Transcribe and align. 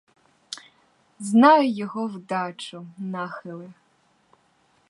Знаю 1.19 1.69
його 1.71 2.07
вдачу, 2.07 2.87
нахили. 2.97 3.73